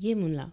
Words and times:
Yemunla. 0.00 0.52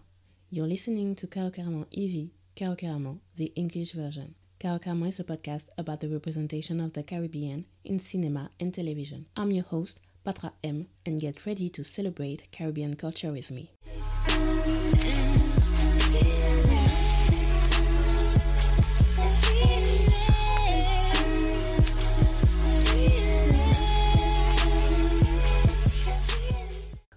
You're 0.50 0.66
listening 0.66 1.14
to 1.14 1.28
Kaokaramo 1.28 1.86
Evie, 1.92 2.32
Kaokaramo, 2.56 3.20
the 3.36 3.52
English 3.54 3.92
version. 3.92 4.34
Kaokaramo 4.58 5.06
is 5.06 5.20
a 5.20 5.24
podcast 5.24 5.68
about 5.78 6.00
the 6.00 6.08
representation 6.08 6.80
of 6.80 6.94
the 6.94 7.04
Caribbean 7.04 7.64
in 7.84 8.00
cinema 8.00 8.50
and 8.58 8.74
television. 8.74 9.26
I'm 9.36 9.52
your 9.52 9.62
host, 9.62 10.00
Patra 10.24 10.52
M, 10.64 10.88
and 11.04 11.20
get 11.20 11.46
ready 11.46 11.68
to 11.68 11.84
celebrate 11.84 12.50
Caribbean 12.50 12.94
culture 12.94 13.30
with 13.30 13.52
me. 13.52 13.70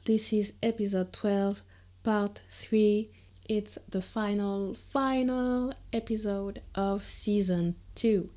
This 0.05 0.33
is 0.33 0.53
episode 0.61 1.11
12, 1.13 1.63
part 2.03 2.41
3. 2.49 3.09
It's 3.47 3.77
the 3.89 4.01
final, 4.01 4.75
final 4.75 5.73
episode 5.91 6.61
of 6.75 7.03
season 7.03 7.75
2. 7.95 8.29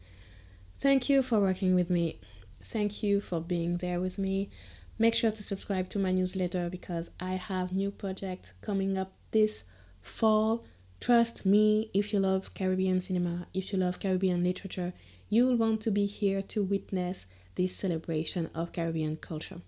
Thank 0.79 1.09
you 1.09 1.23
for 1.23 1.39
working 1.41 1.75
with 1.75 1.91
me. 1.91 2.19
Thank 2.65 3.03
you 3.03 3.20
for 3.20 3.41
being 3.41 3.77
there 3.79 4.01
with 4.01 4.19
me. 4.19 4.51
Make 4.98 5.15
sure 5.15 5.30
to 5.30 5.43
subscribe 5.43 5.89
to 5.91 5.98
my 5.98 6.12
newsletter 6.12 6.70
because 6.70 7.11
I 7.20 7.33
have 7.33 7.73
new 7.73 7.91
projects 7.91 8.53
coming 8.61 8.97
up 8.97 9.12
this 9.33 9.65
fall. 10.01 10.65
Trust 11.01 11.45
me, 11.45 11.91
if 11.92 12.12
you 12.12 12.20
love 12.20 12.55
Caribbean 12.55 13.01
cinema, 13.01 13.47
if 13.53 13.73
you 13.73 13.79
love 13.79 14.01
Caribbean 14.01 14.42
literature, 14.42 14.92
you'll 15.29 15.56
want 15.56 15.81
to 15.83 15.91
be 15.91 16.06
here 16.06 16.42
to 16.42 16.62
witness 16.62 17.27
this 17.56 17.77
celebration 17.77 18.51
of 18.55 18.73
Caribbean 18.73 19.17
culture. 19.17 19.61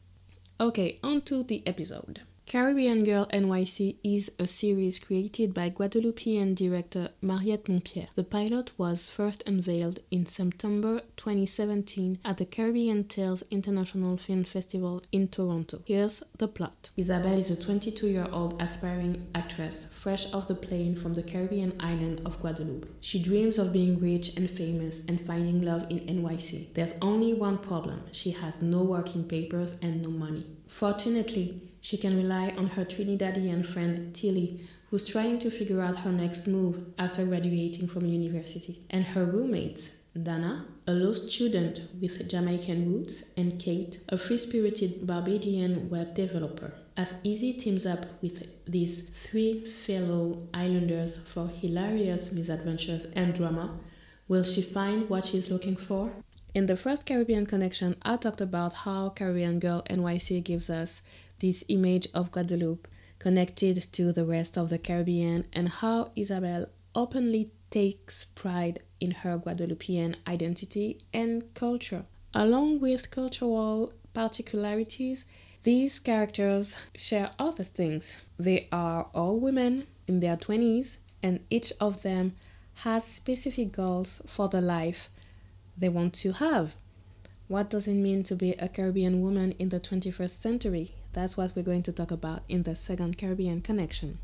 Okay, 0.60 0.98
on 1.02 1.20
to 1.22 1.42
the 1.42 1.62
episode. 1.66 2.20
Caribbean 2.46 3.04
Girl 3.04 3.26
NYC 3.32 3.96
is 4.04 4.30
a 4.38 4.46
series 4.46 4.98
created 4.98 5.54
by 5.54 5.70
Guadeloupean 5.70 6.54
director 6.54 7.08
Mariette 7.22 7.68
Montpierre. 7.68 8.08
The 8.14 8.22
pilot 8.22 8.70
was 8.76 9.08
first 9.08 9.42
unveiled 9.46 10.00
in 10.10 10.26
September 10.26 11.00
2017 11.16 12.18
at 12.22 12.36
the 12.36 12.44
Caribbean 12.44 13.04
Tales 13.04 13.42
International 13.50 14.18
Film 14.18 14.44
Festival 14.44 15.02
in 15.10 15.28
Toronto. 15.28 15.80
Here's 15.86 16.22
the 16.36 16.46
plot. 16.46 16.90
Isabelle 16.98 17.38
is 17.38 17.50
a 17.50 17.60
22 17.60 18.08
year 18.08 18.26
old 18.30 18.62
aspiring 18.62 19.26
actress 19.34 19.88
fresh 19.90 20.32
off 20.32 20.46
the 20.46 20.54
plane 20.54 20.94
from 20.94 21.14
the 21.14 21.22
Caribbean 21.22 21.72
island 21.80 22.20
of 22.26 22.38
Guadeloupe. 22.40 22.86
She 23.00 23.20
dreams 23.20 23.58
of 23.58 23.72
being 23.72 23.98
rich 23.98 24.36
and 24.36 24.50
famous 24.50 25.04
and 25.06 25.18
finding 25.20 25.62
love 25.62 25.86
in 25.90 26.00
NYC. 26.00 26.74
There's 26.74 26.94
only 27.00 27.32
one 27.32 27.56
problem 27.58 28.02
she 28.12 28.30
has 28.32 28.60
no 28.60 28.82
working 28.82 29.24
papers 29.24 29.78
and 29.82 30.02
no 30.02 30.10
money. 30.10 30.46
Fortunately, 30.68 31.60
she 31.84 31.98
can 31.98 32.16
rely 32.16 32.48
on 32.56 32.66
her 32.68 32.82
Trinidadian 32.86 33.62
friend 33.62 34.14
Tilly, 34.14 34.58
who's 34.88 35.04
trying 35.04 35.38
to 35.40 35.50
figure 35.50 35.82
out 35.82 35.98
her 35.98 36.10
next 36.10 36.46
move 36.46 36.82
after 36.98 37.26
graduating 37.26 37.88
from 37.88 38.06
university, 38.06 38.82
and 38.88 39.04
her 39.04 39.26
roommates, 39.26 39.96
Dana, 40.20 40.64
a 40.86 40.92
law 40.94 41.12
student 41.12 41.82
with 42.00 42.26
Jamaican 42.26 42.90
roots, 42.90 43.24
and 43.36 43.60
Kate, 43.60 43.98
a 44.08 44.16
free 44.16 44.38
spirited 44.38 45.06
Barbadian 45.06 45.90
web 45.90 46.14
developer. 46.14 46.72
As 46.96 47.16
Easy 47.22 47.52
teams 47.52 47.84
up 47.84 48.06
with 48.22 48.64
these 48.64 49.10
three 49.10 49.66
fellow 49.66 50.48
islanders 50.54 51.18
for 51.18 51.48
hilarious 51.48 52.32
misadventures 52.32 53.04
and 53.14 53.34
drama, 53.34 53.78
will 54.26 54.42
she 54.42 54.62
find 54.62 55.10
what 55.10 55.26
she's 55.26 55.50
looking 55.50 55.76
for? 55.76 56.10
In 56.54 56.64
the 56.64 56.76
first 56.76 57.04
Caribbean 57.04 57.44
Connection, 57.46 57.96
I 58.02 58.16
talked 58.16 58.40
about 58.40 58.72
how 58.72 59.10
Caribbean 59.10 59.58
Girl 59.58 59.82
NYC 59.90 60.42
gives 60.44 60.70
us 60.70 61.02
this 61.44 61.62
image 61.68 62.08
of 62.14 62.30
Guadeloupe 62.30 62.88
connected 63.18 63.76
to 63.92 64.14
the 64.14 64.24
rest 64.24 64.56
of 64.56 64.70
the 64.70 64.78
Caribbean 64.78 65.44
and 65.52 65.68
how 65.68 66.10
Isabel 66.16 66.70
openly 66.94 67.50
takes 67.68 68.24
pride 68.24 68.80
in 68.98 69.10
her 69.10 69.36
Guadeloupean 69.36 70.16
identity 70.26 71.00
and 71.12 71.52
culture. 71.52 72.06
Along 72.32 72.80
with 72.80 73.10
cultural 73.10 73.92
particularities, 74.14 75.26
these 75.64 76.00
characters 76.00 76.76
share 76.94 77.30
other 77.38 77.64
things. 77.64 78.16
They 78.38 78.68
are 78.72 79.08
all 79.14 79.38
women 79.38 79.86
in 80.08 80.20
their 80.20 80.38
20s, 80.38 80.96
and 81.22 81.40
each 81.50 81.74
of 81.78 82.02
them 82.02 82.36
has 82.86 83.04
specific 83.04 83.72
goals 83.72 84.22
for 84.26 84.48
the 84.48 84.62
life 84.62 85.10
they 85.76 85.90
want 85.90 86.14
to 86.14 86.32
have. 86.32 86.74
What 87.48 87.68
does 87.68 87.86
it 87.86 87.94
mean 87.94 88.22
to 88.24 88.34
be 88.34 88.52
a 88.52 88.68
Caribbean 88.68 89.20
woman 89.20 89.52
in 89.58 89.68
the 89.68 89.78
21st 89.78 90.30
century? 90.30 90.94
That's 91.14 91.36
what 91.36 91.54
we're 91.54 91.62
going 91.62 91.84
to 91.84 91.92
talk 91.92 92.10
about 92.10 92.42
in 92.48 92.64
the 92.64 92.74
second 92.74 93.16
Caribbean 93.16 93.60
connection. 93.60 94.18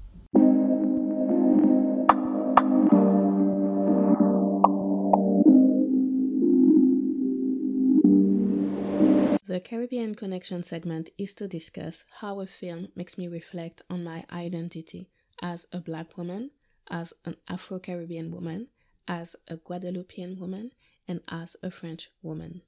The 9.47 9.61
Caribbean 9.61 10.17
Connection 10.17 10.65
segment 10.65 11.11
is 11.17 11.33
to 11.35 11.47
discuss 11.47 12.05
how 12.21 12.41
a 12.41 12.47
film 12.47 12.89
makes 12.97 13.17
me 13.17 13.29
reflect 13.29 13.83
on 13.89 14.03
my 14.03 14.25
identity 14.33 15.11
as 15.41 15.69
a 15.73 15.79
black 15.79 16.19
woman, 16.19 16.51
as 16.91 17.13
an 17.25 17.37
Afro 17.49 17.79
Caribbean 17.79 18.33
woman, 18.33 18.67
as 19.07 19.37
a 19.47 19.57
Guadeloupean 19.57 20.41
woman, 20.41 20.73
and 21.07 21.21
as 21.29 21.57
a 21.63 21.71
French 21.71 22.11
woman. 22.21 22.63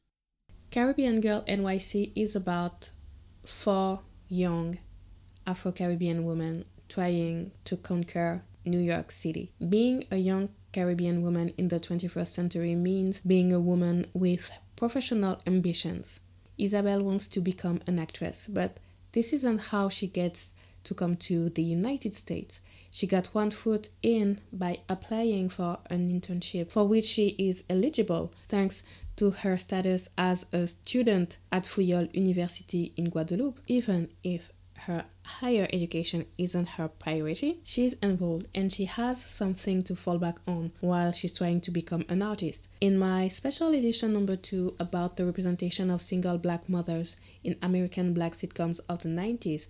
Caribbean 0.70 1.20
Girl 1.20 1.42
NYC 1.48 2.12
is 2.14 2.36
about 2.36 2.90
four 3.44 4.02
young 4.32 4.78
Afro 5.46 5.72
Caribbean 5.72 6.24
woman 6.24 6.64
trying 6.88 7.52
to 7.64 7.76
conquer 7.76 8.42
New 8.64 8.78
York 8.78 9.10
City. 9.10 9.52
Being 9.68 10.04
a 10.10 10.16
young 10.16 10.48
Caribbean 10.72 11.22
woman 11.22 11.52
in 11.58 11.68
the 11.68 11.78
21st 11.78 12.28
century 12.28 12.74
means 12.74 13.20
being 13.20 13.52
a 13.52 13.60
woman 13.60 14.06
with 14.14 14.50
professional 14.74 15.38
ambitions. 15.46 16.20
Isabel 16.56 17.02
wants 17.02 17.28
to 17.28 17.40
become 17.40 17.80
an 17.86 17.98
actress, 17.98 18.46
but 18.46 18.78
this 19.12 19.32
isn't 19.34 19.70
how 19.72 19.90
she 19.90 20.06
gets 20.06 20.54
to 20.84 20.94
come 20.94 21.16
to 21.16 21.50
the 21.50 21.62
United 21.62 22.14
States. 22.14 22.60
She 22.94 23.06
got 23.06 23.34
one 23.34 23.50
foot 23.50 23.88
in 24.02 24.40
by 24.52 24.80
applying 24.86 25.48
for 25.48 25.78
an 25.88 26.10
internship 26.10 26.70
for 26.70 26.86
which 26.86 27.06
she 27.06 27.28
is 27.38 27.64
eligible 27.70 28.34
thanks 28.48 28.82
to 29.16 29.30
her 29.30 29.56
status 29.56 30.10
as 30.18 30.46
a 30.52 30.66
student 30.66 31.38
at 31.50 31.64
Fouillole 31.64 32.10
University 32.12 32.92
in 32.98 33.06
Guadeloupe, 33.06 33.60
even 33.66 34.10
if 34.22 34.52
her 34.86 35.06
higher 35.22 35.68
education 35.72 36.26
isn't 36.36 36.70
her 36.70 36.88
priority, 36.88 37.60
she's 37.64 37.96
enrolled 38.02 38.46
and 38.54 38.70
she 38.70 38.84
has 38.84 39.24
something 39.24 39.82
to 39.84 39.96
fall 39.96 40.18
back 40.18 40.36
on 40.46 40.72
while 40.80 41.12
she's 41.12 41.32
trying 41.32 41.62
to 41.62 41.70
become 41.70 42.04
an 42.10 42.20
artist. 42.20 42.68
In 42.80 42.98
my 42.98 43.28
special 43.28 43.72
edition 43.72 44.12
number 44.12 44.36
two 44.36 44.76
about 44.78 45.16
the 45.16 45.24
representation 45.24 45.88
of 45.88 46.02
single 46.02 46.36
black 46.36 46.68
mothers 46.68 47.16
in 47.42 47.56
American 47.62 48.12
black 48.12 48.32
sitcoms 48.32 48.80
of 48.86 49.02
the 49.02 49.08
90s, 49.08 49.68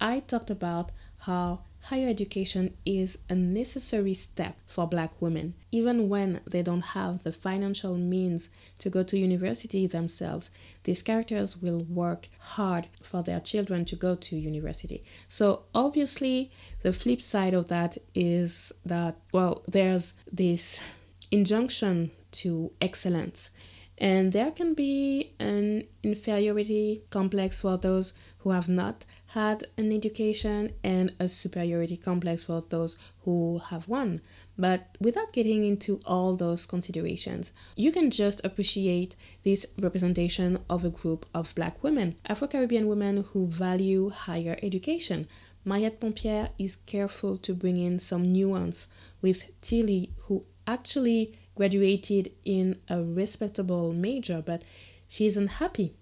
I 0.00 0.20
talked 0.20 0.50
about 0.50 0.92
how 1.20 1.64
higher 1.82 2.08
education 2.08 2.74
is 2.84 3.18
a 3.28 3.34
necessary 3.34 4.14
step 4.14 4.56
for 4.66 4.86
black 4.86 5.20
women, 5.20 5.54
even 5.72 6.08
when 6.08 6.40
they 6.46 6.62
don't 6.62 6.92
have 6.96 7.22
the 7.22 7.32
financial 7.32 7.96
means 7.96 8.50
to 8.78 8.90
go 8.90 9.02
to 9.02 9.18
university 9.18 9.86
themselves. 9.86 10.50
These 10.84 11.02
characters 11.02 11.56
will 11.56 11.80
work 11.80 12.28
hard 12.38 12.88
for 13.02 13.22
their 13.22 13.40
children 13.40 13.84
to 13.86 13.96
go 13.96 14.14
to 14.14 14.36
university. 14.36 15.02
So, 15.26 15.62
obviously, 15.74 16.50
the 16.82 16.92
flip 16.92 17.22
side 17.22 17.54
of 17.54 17.68
that 17.68 17.98
is 18.14 18.72
that, 18.84 19.16
well, 19.32 19.62
there's 19.66 20.14
this 20.30 20.82
injunction 21.30 22.10
to 22.32 22.72
excellence. 22.80 23.50
And 24.00 24.32
there 24.32 24.50
can 24.50 24.72
be 24.72 25.34
an 25.38 25.84
inferiority 26.02 27.02
complex 27.10 27.60
for 27.60 27.76
those 27.76 28.14
who 28.38 28.50
have 28.50 28.66
not 28.66 29.04
had 29.26 29.64
an 29.76 29.92
education 29.92 30.72
and 30.82 31.12
a 31.20 31.28
superiority 31.28 31.98
complex 31.98 32.44
for 32.44 32.64
those 32.70 32.96
who 33.24 33.60
have 33.68 33.88
one. 33.88 34.22
But 34.56 34.96
without 35.00 35.34
getting 35.34 35.64
into 35.64 36.00
all 36.06 36.34
those 36.34 36.64
considerations, 36.64 37.52
you 37.76 37.92
can 37.92 38.10
just 38.10 38.42
appreciate 38.42 39.16
this 39.42 39.66
representation 39.78 40.60
of 40.70 40.82
a 40.82 40.90
group 40.90 41.26
of 41.34 41.54
black 41.54 41.82
women, 41.84 42.16
Afro 42.26 42.48
Caribbean 42.48 42.86
women 42.86 43.22
who 43.32 43.46
value 43.46 44.08
higher 44.08 44.56
education. 44.62 45.26
Mariette 45.62 46.02
Montpierre 46.02 46.48
is 46.58 46.76
careful 46.76 47.36
to 47.36 47.52
bring 47.52 47.76
in 47.76 47.98
some 47.98 48.32
nuance 48.32 48.88
with 49.20 49.44
Tilly, 49.60 50.10
who 50.20 50.46
actually 50.66 51.34
graduated 51.60 52.32
in 52.42 52.74
a 52.88 53.02
respectable 53.02 53.92
major, 53.92 54.40
but 54.40 54.64
she 55.06 55.26
isn't 55.26 55.60
happy 55.62 55.92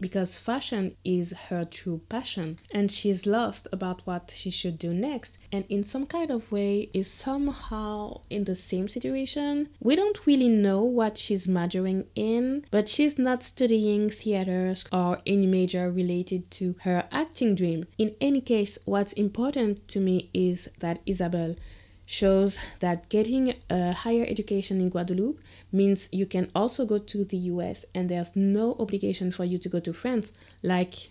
because 0.00 0.38
fashion 0.38 0.96
is 1.04 1.34
her 1.48 1.66
true 1.66 2.00
passion 2.08 2.58
and 2.72 2.90
she's 2.90 3.26
lost 3.26 3.68
about 3.70 4.00
what 4.06 4.32
she 4.34 4.50
should 4.50 4.78
do 4.78 4.94
next 4.94 5.36
and 5.52 5.66
in 5.68 5.84
some 5.84 6.06
kind 6.06 6.30
of 6.30 6.50
way 6.50 6.88
is 6.94 7.10
somehow 7.10 8.22
in 8.30 8.44
the 8.44 8.54
same 8.54 8.88
situation. 8.88 9.68
We 9.80 9.96
don't 9.96 10.26
really 10.26 10.48
know 10.48 10.82
what 10.82 11.18
she's 11.18 11.46
majoring 11.46 12.06
in, 12.14 12.64
but 12.70 12.88
she's 12.88 13.18
not 13.18 13.42
studying 13.42 14.08
theater 14.08 14.74
or 14.90 15.18
any 15.26 15.46
major 15.46 15.90
related 15.90 16.50
to 16.52 16.74
her 16.84 17.04
acting 17.12 17.54
dream. 17.54 17.84
In 17.98 18.14
any 18.18 18.40
case, 18.40 18.78
what's 18.86 19.12
important 19.12 19.86
to 19.88 20.00
me 20.00 20.30
is 20.32 20.70
that 20.78 21.00
Isabel 21.04 21.54
shows 22.06 22.58
that 22.80 23.08
getting 23.08 23.54
a 23.70 23.92
higher 23.92 24.24
education 24.28 24.80
in 24.80 24.90
Guadeloupe 24.90 25.40
means 25.70 26.08
you 26.12 26.26
can 26.26 26.50
also 26.54 26.84
go 26.84 26.98
to 26.98 27.24
the 27.24 27.36
US 27.36 27.84
and 27.94 28.08
there's 28.08 28.36
no 28.36 28.76
obligation 28.78 29.32
for 29.32 29.44
you 29.44 29.58
to 29.58 29.68
go 29.68 29.80
to 29.80 29.92
France 29.92 30.32
like 30.62 31.10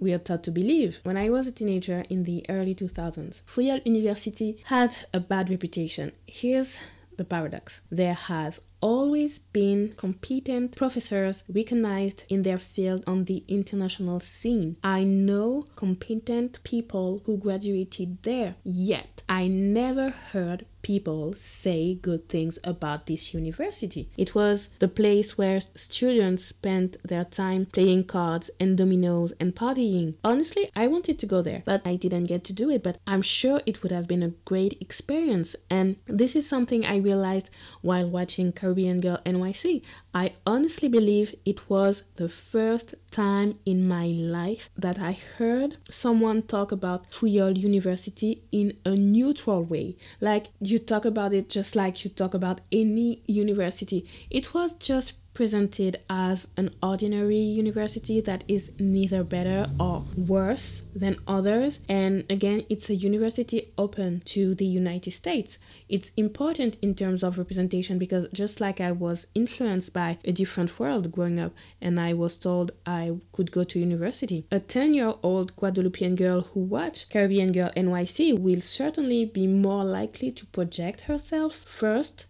we 0.00 0.12
are 0.12 0.18
taught 0.18 0.42
to 0.44 0.50
believe. 0.50 1.00
When 1.04 1.16
I 1.16 1.28
was 1.30 1.46
a 1.46 1.52
teenager 1.52 2.04
in 2.10 2.24
the 2.24 2.44
early 2.48 2.74
2000s, 2.74 3.42
Fouillole 3.46 3.82
University 3.84 4.58
had 4.64 4.94
a 5.14 5.20
bad 5.20 5.48
reputation. 5.50 6.12
Here's 6.26 6.80
the 7.16 7.24
paradox 7.24 7.82
there 7.90 8.14
have 8.14 8.58
always 8.82 9.38
been 9.38 9.94
competent 9.96 10.76
professors 10.76 11.44
recognized 11.48 12.24
in 12.28 12.42
their 12.42 12.58
field 12.58 13.02
on 13.06 13.24
the 13.24 13.44
international 13.48 14.20
scene. 14.20 14.76
I 14.84 15.04
know 15.04 15.64
competent 15.76 16.62
people 16.64 17.22
who 17.24 17.38
graduated 17.38 18.22
there, 18.24 18.56
yet 18.64 19.22
I 19.28 19.46
never 19.46 20.10
heard 20.10 20.66
people 20.82 21.32
say 21.34 21.94
good 21.94 22.28
things 22.28 22.58
about 22.64 23.06
this 23.06 23.32
university. 23.32 24.10
It 24.16 24.34
was 24.34 24.68
the 24.80 24.88
place 24.88 25.38
where 25.38 25.60
students 25.60 26.44
spent 26.44 26.96
their 27.04 27.24
time 27.24 27.66
playing 27.66 28.04
cards 28.04 28.50
and 28.60 28.76
dominoes 28.76 29.32
and 29.40 29.54
partying. 29.54 30.14
Honestly, 30.24 30.70
I 30.76 30.88
wanted 30.88 31.18
to 31.20 31.26
go 31.26 31.40
there, 31.40 31.62
but 31.64 31.86
I 31.86 31.96
didn't 31.96 32.24
get 32.24 32.44
to 32.44 32.52
do 32.52 32.68
it. 32.68 32.82
But 32.82 32.98
I'm 33.06 33.22
sure 33.22 33.60
it 33.64 33.82
would 33.82 33.92
have 33.92 34.08
been 34.08 34.22
a 34.22 34.34
great 34.44 34.76
experience. 34.80 35.56
And 35.70 35.96
this 36.06 36.36
is 36.36 36.48
something 36.48 36.84
I 36.84 36.96
realized 36.96 37.50
while 37.80 38.08
watching 38.08 38.52
Caribbean 38.72 39.00
Girl 39.00 39.18
NYC. 39.26 39.82
I 40.14 40.32
honestly 40.46 40.88
believe 40.88 41.34
it 41.44 41.68
was 41.68 42.04
the 42.16 42.28
first 42.28 42.94
time 43.10 43.58
in 43.66 43.86
my 43.86 44.06
life 44.06 44.70
that 44.78 44.98
I 44.98 45.12
heard 45.36 45.76
someone 45.90 46.42
talk 46.42 46.72
about 46.72 47.10
Fouillole 47.10 47.58
University 47.58 48.42
in 48.50 48.78
a 48.86 48.94
neutral 48.94 49.62
way. 49.62 49.96
Like 50.22 50.46
you 50.60 50.78
talk 50.78 51.04
about 51.04 51.34
it 51.34 51.50
just 51.50 51.76
like 51.76 52.02
you 52.02 52.10
talk 52.10 52.32
about 52.32 52.62
any 52.70 53.22
university. 53.26 54.06
It 54.30 54.54
was 54.54 54.74
just 54.74 55.21
presented 55.34 56.00
as 56.10 56.48
an 56.56 56.70
ordinary 56.82 57.38
university 57.38 58.20
that 58.20 58.44
is 58.46 58.72
neither 58.78 59.24
better 59.24 59.66
or 59.80 60.04
worse 60.16 60.82
than 60.94 61.16
others. 61.26 61.80
And 61.88 62.24
again, 62.30 62.64
it's 62.68 62.90
a 62.90 62.94
university 62.94 63.72
open 63.78 64.22
to 64.26 64.54
the 64.54 64.66
United 64.66 65.12
States. 65.12 65.58
It's 65.88 66.12
important 66.16 66.76
in 66.82 66.94
terms 66.94 67.22
of 67.22 67.38
representation 67.38 67.98
because 67.98 68.28
just 68.32 68.60
like 68.60 68.80
I 68.80 68.92
was 68.92 69.26
influenced 69.34 69.92
by 69.92 70.18
a 70.24 70.32
different 70.32 70.78
world 70.78 71.12
growing 71.12 71.40
up 71.40 71.52
and 71.80 71.98
I 71.98 72.12
was 72.12 72.36
told 72.36 72.72
I 72.86 73.16
could 73.32 73.50
go 73.52 73.64
to 73.64 73.78
university, 73.78 74.46
a 74.50 74.60
10 74.60 74.94
year 74.94 75.14
old 75.22 75.56
Guadeloupean 75.56 76.16
girl 76.16 76.42
who 76.42 76.60
watched 76.60 77.10
Caribbean 77.10 77.52
Girl 77.52 77.70
NYC 77.76 78.38
will 78.38 78.60
certainly 78.60 79.24
be 79.24 79.46
more 79.46 79.84
likely 79.84 80.30
to 80.32 80.46
project 80.46 81.02
herself 81.02 81.54
first 81.54 82.26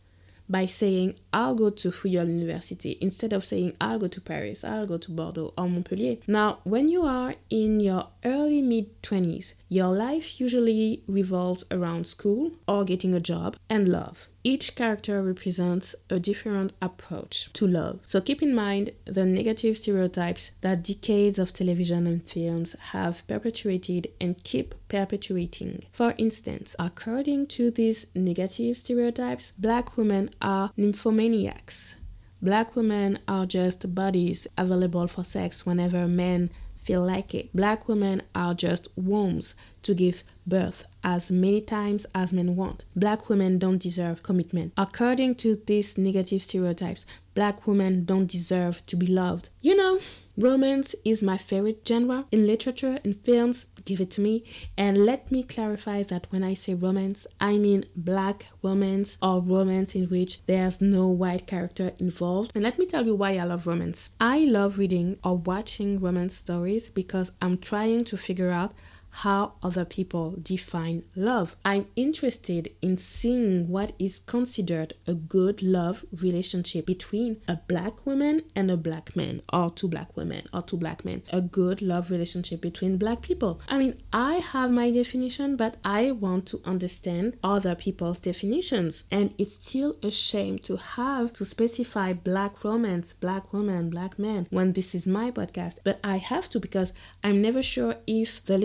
by 0.53 0.67
saying 0.67 1.15
I'll 1.33 1.55
go 1.55 1.71
to 1.71 1.91
Fouillole 1.91 2.29
University 2.29 2.99
instead 3.01 3.33
of 3.33 3.43
saying 3.43 3.75
I'll 3.81 3.99
go 3.99 4.09
to 4.09 4.21
Paris, 4.21 4.63
I'll 4.63 4.87
go 4.87 4.99
to 4.99 5.11
Bordeaux 5.11 5.55
or 5.57 5.67
Montpellier. 5.67 6.19
Now, 6.27 6.59
when 6.65 6.89
you 6.89 7.03
are 7.05 7.35
in 7.49 7.81
your 7.81 8.09
early 8.23 8.61
mid 8.61 9.03
20s, 9.03 9.55
your 9.73 9.91
life 9.91 10.39
usually 10.39 11.03
revolves 11.07 11.65
around 11.71 12.07
school 12.07 12.53
or 12.69 12.85
getting 12.85 13.15
a 13.15 13.21
job 13.21 13.57
and 13.71 13.89
love. 13.89 14.29
Each 14.45 14.75
character 14.75 15.23
represents 15.23 15.95
a 16.11 16.19
different 16.21 16.75
approach 16.83 17.51
to 17.55 17.67
love. 17.67 18.01
So 18.05 18.21
keep 18.21 18.43
in 18.43 18.55
mind 18.55 18.91
the 19.07 19.25
negative 19.25 19.79
stereotypes 19.79 20.53
that 20.61 20.85
decades 20.85 21.39
of 21.39 21.55
television 21.55 22.07
and 22.07 22.23
films 22.23 22.77
have 22.93 23.27
perpetuated 23.27 24.09
and 24.21 24.45
keep 24.45 24.75
perpetuating. 24.89 25.85
For 25.91 26.15
instance, 26.19 26.77
according 26.79 27.47
to 27.57 27.71
these 27.71 28.15
negative 28.15 28.77
stereotypes, 28.77 29.53
black 29.53 29.97
women 29.97 30.29
are 30.43 30.73
nymphomaniacs. 30.77 31.95
Black 32.43 32.77
women 32.77 33.21
are 33.27 33.47
just 33.47 33.95
bodies 33.95 34.47
available 34.59 35.09
for 35.09 35.25
sex 35.25 35.65
whenever 35.65 36.07
men 36.07 36.51
feel 36.83 37.03
like 37.03 37.35
it. 37.35 37.55
Black 37.55 37.89
women 37.89 38.23
are 38.35 38.55
just 38.55 38.89
wombs 38.97 39.55
to 39.83 39.95
give 39.95 40.25
birth 40.47 40.85
as 41.05 41.31
many 41.31 41.61
times 41.61 42.07
as 42.15 42.33
men 42.33 42.57
want. 42.57 42.85
Black 42.95 43.29
women 43.29 43.59
don't 43.59 43.81
deserve 43.81 44.23
commitment. 44.23 44.73
According 44.77 45.37
to 45.37 45.61
these 45.67 45.97
negative 45.97 46.43
stereotypes, 46.43 47.07
black 47.35 47.67
women 47.67 48.05
don't 48.05 48.31
deserve 48.31 48.85
to 48.87 48.97
be 48.97 49.07
loved. 49.07 49.49
You 49.61 49.77
know, 49.77 50.01
romance 50.37 50.95
is 51.05 51.23
my 51.23 51.37
favorite 51.37 51.83
genre 51.87 52.27
in 52.31 52.47
literature 52.47 52.99
and 53.05 53.17
films. 53.17 53.67
Give 53.85 54.01
it 54.01 54.11
to 54.13 54.21
me. 54.21 54.45
And 54.77 55.05
let 55.05 55.31
me 55.31 55.43
clarify 55.43 56.03
that 56.05 56.27
when 56.31 56.45
I 56.45 56.55
say 56.55 56.75
romance, 56.75 57.27
I 57.41 57.57
mean 57.57 57.85
black 57.97 58.49
romance 58.63 59.19
or 59.21 59.41
romance 59.41 59.95
in 59.95 60.07
which 60.07 60.45
there's 60.47 60.81
no 60.81 61.09
white 61.09 61.47
character 61.47 61.93
involved. 61.99 62.53
And 62.55 62.65
let 62.65 62.79
me 62.79 62.87
tell 62.87 63.07
you 63.07 63.15
why 63.15 63.37
I 63.37 63.45
love 63.45 63.67
romance. 63.67 64.11
I 64.21 64.41
love 64.41 64.79
reading 64.79 65.19
or 65.25 65.37
watching 65.37 66.01
romance 66.01 66.35
stories 66.37 66.89
because 66.89 67.33
I'm 67.41 67.59
trying 67.59 68.05
to 68.05 68.17
figure 68.17 68.51
out 68.51 68.75
how 69.13 69.53
other 69.63 69.85
people 69.85 70.35
define 70.43 71.05
love. 71.15 71.55
I'm 71.65 71.87
interested 71.97 72.71
in 72.81 72.99
seeing 72.99 73.69
what 73.69 73.93
is 73.99 74.21
considered 74.21 74.95
a 75.07 75.15
good 75.15 75.63
love 75.63 76.05
relationship 76.21 76.87
between 76.87 77.41
a 77.47 77.57
black 77.69 78.07
woman 78.07 78.43
and 78.57 78.71
a 78.71 78.77
black 78.77 79.15
man, 79.15 79.43
or 79.53 79.71
two 79.71 79.89
black 79.89 80.17
women, 80.17 80.47
or 80.53 80.63
two 80.63 80.77
black 80.77 81.05
men. 81.05 81.23
A 81.31 81.41
good 81.41 81.83
love 81.83 82.11
relationship 82.11 82.61
between 82.61 82.97
black 82.97 83.23
people. 83.23 83.61
I 83.69 83.79
mean, 83.79 84.01
I 84.13 84.35
have 84.37 84.71
my 84.71 84.91
definition, 84.91 85.57
but 85.57 85.77
I 85.85 86.11
want 86.13 86.47
to 86.47 86.61
understand 86.65 87.37
other 87.45 87.75
people's 87.75 88.21
definitions. 88.21 89.05
And 89.11 89.35
it's 89.39 89.55
still 89.55 89.97
a 90.03 90.11
shame 90.11 90.59
to 90.61 90.77
have 90.77 91.33
to 91.35 91.45
specify 91.45 92.13
black 92.15 92.65
romance, 92.65 93.13
black 93.13 93.53
woman, 93.53 93.91
black 93.91 94.19
man 94.19 94.47
when 94.51 94.73
this 94.73 94.95
is 94.95 95.07
my 95.07 95.31
podcast. 95.31 95.81
But 95.85 96.01
I 96.03 96.17
have 96.17 96.49
to 96.51 96.61
because 96.61 96.93
I'm 97.23 97.43
never 97.43 97.63
sure 97.63 97.97
if 98.07 98.45
the 98.45 98.59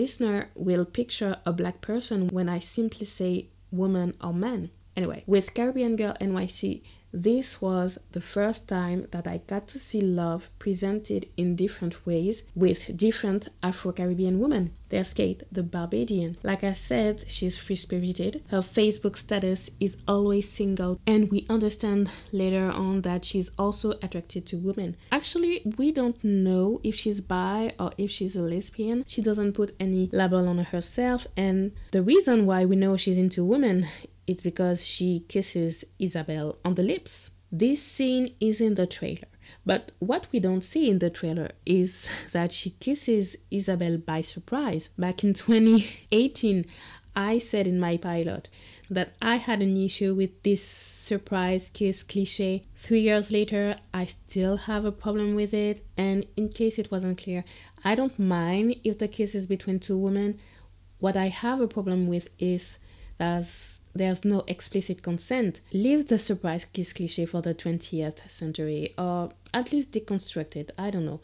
will 0.54 0.84
picture 0.84 1.36
a 1.44 1.52
black 1.52 1.80
person 1.80 2.28
when 2.28 2.48
I 2.48 2.58
simply 2.58 3.06
say 3.06 3.48
woman 3.70 4.14
or 4.22 4.32
man. 4.32 4.70
Anyway, 4.96 5.22
with 5.26 5.54
Caribbean 5.54 5.96
Girl 5.96 6.16
NYC, 6.20 6.82
this 7.12 7.60
was 7.62 7.98
the 8.12 8.20
first 8.20 8.68
time 8.68 9.06
that 9.12 9.26
I 9.26 9.40
got 9.46 9.66
to 9.68 9.78
see 9.78 10.00
love 10.00 10.50
presented 10.58 11.26
in 11.36 11.56
different 11.56 12.06
ways 12.06 12.42
with 12.54 12.96
different 12.96 13.48
Afro 13.62 13.92
Caribbean 13.92 14.38
women. 14.38 14.72
There's 14.90 15.12
Kate, 15.12 15.42
the 15.52 15.62
Barbadian. 15.62 16.38
Like 16.42 16.64
I 16.64 16.72
said, 16.72 17.30
she's 17.30 17.56
free 17.56 17.76
spirited. 17.76 18.42
Her 18.48 18.60
Facebook 18.60 19.16
status 19.16 19.70
is 19.80 19.98
always 20.06 20.50
single, 20.50 20.98
and 21.06 21.30
we 21.30 21.46
understand 21.50 22.10
later 22.32 22.70
on 22.70 23.02
that 23.02 23.24
she's 23.24 23.50
also 23.58 23.92
attracted 24.02 24.46
to 24.46 24.56
women. 24.56 24.96
Actually, 25.12 25.62
we 25.76 25.92
don't 25.92 26.22
know 26.24 26.80
if 26.82 26.94
she's 26.94 27.20
bi 27.20 27.72
or 27.78 27.92
if 27.98 28.10
she's 28.10 28.34
a 28.34 28.42
lesbian. 28.42 29.04
She 29.06 29.20
doesn't 29.20 29.52
put 29.52 29.74
any 29.78 30.08
label 30.12 30.48
on 30.48 30.58
herself, 30.58 31.26
and 31.36 31.72
the 31.90 32.02
reason 32.02 32.46
why 32.46 32.64
we 32.64 32.76
know 32.76 32.96
she's 32.96 33.18
into 33.18 33.44
women 33.44 33.86
it's 34.28 34.42
because 34.42 34.86
she 34.86 35.24
kisses 35.28 35.84
Isabel 35.98 36.58
on 36.64 36.74
the 36.74 36.82
lips. 36.82 37.30
This 37.50 37.82
scene 37.82 38.34
is 38.40 38.60
in 38.60 38.74
the 38.74 38.86
trailer, 38.86 39.28
but 39.64 39.90
what 40.00 40.26
we 40.30 40.38
don't 40.38 40.60
see 40.60 40.90
in 40.90 40.98
the 40.98 41.08
trailer 41.08 41.50
is 41.64 42.08
that 42.32 42.52
she 42.52 42.70
kisses 42.78 43.36
Isabel 43.50 43.96
by 43.96 44.20
surprise. 44.20 44.90
Back 44.98 45.24
in 45.24 45.32
2018, 45.34 46.66
I 47.16 47.38
said 47.38 47.66
in 47.66 47.80
my 47.80 47.96
pilot 47.96 48.50
that 48.90 49.14
I 49.22 49.36
had 49.36 49.62
an 49.62 49.76
issue 49.78 50.14
with 50.14 50.42
this 50.42 50.62
surprise 50.62 51.70
kiss 51.70 52.02
cliche. 52.02 52.64
Three 52.76 53.00
years 53.00 53.32
later, 53.32 53.76
I 53.94 54.04
still 54.04 54.58
have 54.68 54.84
a 54.84 54.92
problem 54.92 55.34
with 55.34 55.54
it, 55.54 55.86
and 55.96 56.26
in 56.36 56.50
case 56.50 56.78
it 56.78 56.90
wasn't 56.90 57.16
clear, 57.16 57.44
I 57.82 57.94
don't 57.94 58.18
mind 58.18 58.76
if 58.84 58.98
the 58.98 59.08
kiss 59.08 59.34
is 59.34 59.46
between 59.46 59.80
two 59.80 59.96
women. 59.96 60.38
What 60.98 61.16
I 61.16 61.28
have 61.28 61.62
a 61.62 61.68
problem 61.68 62.08
with 62.08 62.28
is 62.38 62.78
as 63.20 63.82
there's 63.94 64.24
no 64.24 64.44
explicit 64.46 65.02
consent. 65.02 65.60
Leave 65.72 66.08
the 66.08 66.18
surprise 66.18 66.64
kiss 66.64 66.92
cliche 66.92 67.26
for 67.26 67.42
the 67.42 67.54
20th 67.54 68.28
century, 68.28 68.94
or 68.96 69.30
at 69.52 69.72
least 69.72 69.92
deconstruct 69.92 70.56
it. 70.56 70.70
I 70.78 70.90
don't 70.90 71.06
know. 71.06 71.20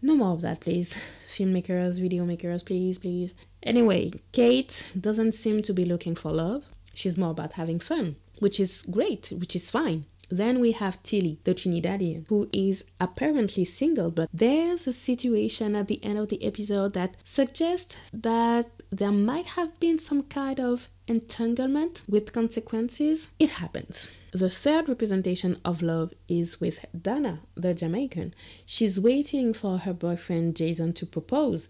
No 0.00 0.16
more 0.16 0.32
of 0.32 0.40
that, 0.42 0.60
please. 0.60 0.96
Filmmakers, 1.28 2.00
video 2.00 2.24
makers, 2.24 2.62
please, 2.62 2.98
please. 2.98 3.34
Anyway, 3.62 4.12
Kate 4.32 4.84
doesn't 5.00 5.32
seem 5.32 5.62
to 5.62 5.72
be 5.72 5.84
looking 5.84 6.16
for 6.16 6.32
love. 6.32 6.64
She's 6.94 7.16
more 7.16 7.30
about 7.30 7.54
having 7.54 7.78
fun, 7.78 8.16
which 8.40 8.58
is 8.58 8.82
great, 8.90 9.32
which 9.38 9.54
is 9.54 9.70
fine. 9.70 10.06
Then 10.32 10.60
we 10.60 10.72
have 10.72 11.02
Tilly, 11.02 11.38
the 11.44 11.54
Trinidadian, 11.54 12.26
who 12.28 12.48
is 12.52 12.86
apparently 12.98 13.66
single, 13.66 14.10
but 14.10 14.30
there's 14.32 14.86
a 14.86 14.92
situation 14.92 15.76
at 15.76 15.88
the 15.88 16.02
end 16.02 16.18
of 16.18 16.30
the 16.30 16.42
episode 16.42 16.94
that 16.94 17.16
suggests 17.22 17.96
that 18.14 18.70
there 18.92 19.10
might 19.10 19.46
have 19.46 19.80
been 19.80 19.98
some 19.98 20.22
kind 20.24 20.60
of 20.60 20.90
entanglement 21.08 22.02
with 22.06 22.34
consequences. 22.34 23.30
It 23.38 23.48
happens. 23.52 24.08
The 24.32 24.50
third 24.50 24.86
representation 24.86 25.56
of 25.64 25.80
love 25.80 26.12
is 26.28 26.60
with 26.60 26.84
Dana, 26.98 27.40
the 27.54 27.72
Jamaican. 27.72 28.34
She's 28.66 29.00
waiting 29.00 29.54
for 29.54 29.78
her 29.78 29.94
boyfriend 29.94 30.56
Jason 30.56 30.92
to 30.92 31.06
propose. 31.06 31.68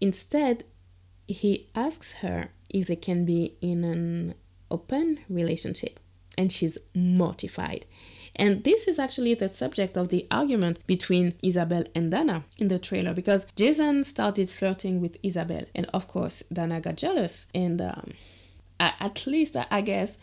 Instead, 0.00 0.62
he 1.26 1.68
asks 1.74 2.12
her 2.14 2.50
if 2.68 2.86
they 2.86 2.96
can 2.96 3.24
be 3.24 3.56
in 3.60 3.82
an 3.82 4.34
open 4.70 5.18
relationship, 5.28 5.98
and 6.38 6.52
she's 6.52 6.78
mortified. 6.94 7.84
And 8.40 8.64
this 8.64 8.88
is 8.88 8.98
actually 8.98 9.34
the 9.34 9.50
subject 9.50 9.98
of 9.98 10.08
the 10.08 10.26
argument 10.30 10.84
between 10.86 11.34
Isabel 11.42 11.84
and 11.94 12.10
Dana 12.10 12.44
in 12.56 12.68
the 12.68 12.78
trailer 12.78 13.12
because 13.12 13.46
Jason 13.54 14.02
started 14.02 14.48
flirting 14.48 14.98
with 15.02 15.18
Isabel, 15.22 15.64
and 15.74 15.86
of 15.92 16.08
course, 16.08 16.42
Dana 16.50 16.80
got 16.80 16.96
jealous. 16.96 17.46
And 17.54 17.82
um, 17.82 18.14
at 18.80 19.26
least, 19.26 19.58
I 19.70 19.82
guess, 19.82 20.16